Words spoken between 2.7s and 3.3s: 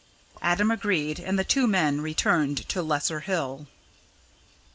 Lesser